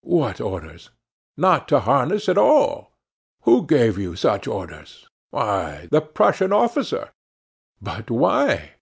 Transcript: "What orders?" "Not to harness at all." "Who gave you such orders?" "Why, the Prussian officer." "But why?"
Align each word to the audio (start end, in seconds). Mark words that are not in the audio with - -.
"What 0.00 0.40
orders?" 0.40 0.88
"Not 1.36 1.68
to 1.68 1.80
harness 1.80 2.26
at 2.30 2.38
all." 2.38 2.94
"Who 3.42 3.66
gave 3.66 3.98
you 3.98 4.16
such 4.16 4.46
orders?" 4.46 5.10
"Why, 5.28 5.88
the 5.90 6.00
Prussian 6.00 6.54
officer." 6.54 7.10
"But 7.82 8.08
why?" 8.10 8.76